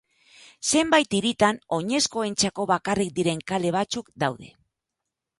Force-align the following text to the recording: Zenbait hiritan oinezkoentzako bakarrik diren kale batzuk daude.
Zenbait 0.67 1.11
hiritan 1.17 1.59
oinezkoentzako 1.77 2.65
bakarrik 2.71 3.11
diren 3.19 3.43
kale 3.53 3.75
batzuk 3.77 4.09
daude. 4.25 4.49